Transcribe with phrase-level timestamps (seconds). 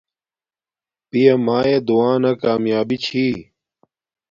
[1.09, 3.25] پیا مایے دعا نا کامیابی چھی